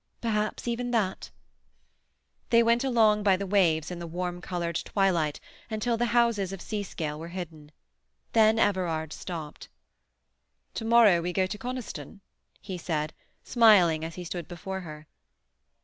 [0.19, 1.29] "Perhaps even that."
[2.49, 5.39] They went along by the waves, in the warm coloured twilight,
[5.69, 7.71] until the houses of Seascale were hidden.
[8.33, 9.69] Then Everard stopped.
[10.73, 12.21] "To morrow we go to Coniston?"
[12.59, 15.05] he said, smiling as he stood before her.